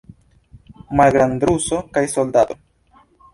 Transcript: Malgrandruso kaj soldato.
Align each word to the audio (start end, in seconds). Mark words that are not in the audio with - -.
Malgrandruso 0.99 1.83
kaj 1.99 2.03
soldato. 2.15 2.59